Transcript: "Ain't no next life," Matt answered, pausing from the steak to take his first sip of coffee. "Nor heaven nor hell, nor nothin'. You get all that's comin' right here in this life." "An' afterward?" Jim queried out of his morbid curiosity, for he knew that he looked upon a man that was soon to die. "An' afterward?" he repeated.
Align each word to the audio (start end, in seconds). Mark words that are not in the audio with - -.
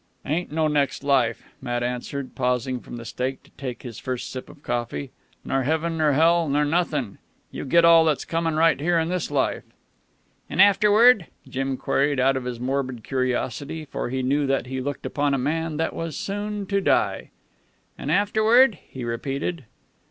"Ain't 0.25 0.51
no 0.51 0.67
next 0.67 1.03
life," 1.03 1.43
Matt 1.61 1.83
answered, 1.83 2.33
pausing 2.33 2.79
from 2.79 2.97
the 2.97 3.05
steak 3.05 3.43
to 3.43 3.51
take 3.51 3.83
his 3.83 3.99
first 3.99 4.31
sip 4.31 4.49
of 4.49 4.63
coffee. 4.63 5.11
"Nor 5.45 5.61
heaven 5.61 5.95
nor 5.99 6.13
hell, 6.13 6.49
nor 6.49 6.65
nothin'. 6.65 7.19
You 7.51 7.65
get 7.65 7.85
all 7.85 8.03
that's 8.03 8.25
comin' 8.25 8.55
right 8.55 8.79
here 8.79 8.97
in 8.97 9.09
this 9.09 9.29
life." 9.29 9.61
"An' 10.49 10.59
afterward?" 10.59 11.27
Jim 11.47 11.77
queried 11.77 12.19
out 12.19 12.35
of 12.35 12.45
his 12.45 12.59
morbid 12.59 13.03
curiosity, 13.03 13.85
for 13.85 14.09
he 14.09 14.23
knew 14.23 14.47
that 14.47 14.65
he 14.65 14.81
looked 14.81 15.05
upon 15.05 15.35
a 15.35 15.37
man 15.37 15.77
that 15.77 15.93
was 15.93 16.17
soon 16.17 16.65
to 16.65 16.81
die. 16.81 17.29
"An' 17.95 18.09
afterward?" 18.09 18.79
he 18.89 19.03
repeated. 19.05 19.65